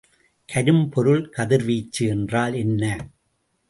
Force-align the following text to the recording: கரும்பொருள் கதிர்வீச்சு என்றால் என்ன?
கரும்பொருள் 0.49 1.29
கதிர்வீச்சு 1.29 2.07
என்றால் 2.07 2.53
என்ன? 2.53 2.83